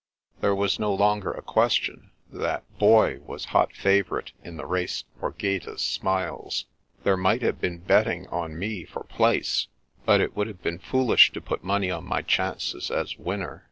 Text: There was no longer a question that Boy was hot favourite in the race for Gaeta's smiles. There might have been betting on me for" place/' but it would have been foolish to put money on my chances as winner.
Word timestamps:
There 0.39 0.55
was 0.55 0.79
no 0.79 0.91
longer 0.91 1.31
a 1.31 1.43
question 1.43 2.09
that 2.31 2.63
Boy 2.79 3.19
was 3.19 3.45
hot 3.53 3.71
favourite 3.75 4.31
in 4.43 4.57
the 4.57 4.65
race 4.65 5.03
for 5.19 5.29
Gaeta's 5.29 5.83
smiles. 5.83 6.65
There 7.03 7.15
might 7.15 7.43
have 7.43 7.61
been 7.61 7.77
betting 7.77 8.25
on 8.29 8.57
me 8.57 8.83
for" 8.83 9.03
place/' 9.17 9.67
but 10.03 10.19
it 10.19 10.35
would 10.35 10.47
have 10.47 10.63
been 10.63 10.79
foolish 10.79 11.31
to 11.33 11.39
put 11.41 11.63
money 11.63 11.91
on 11.91 12.03
my 12.03 12.23
chances 12.23 12.89
as 12.89 13.19
winner. 13.19 13.59